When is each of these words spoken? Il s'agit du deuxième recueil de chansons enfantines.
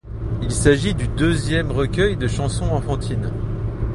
Il 0.41 0.49
s'agit 0.51 0.95
du 0.95 1.07
deuxième 1.07 1.69
recueil 1.71 2.17
de 2.17 2.27
chansons 2.27 2.69
enfantines. 2.71 3.31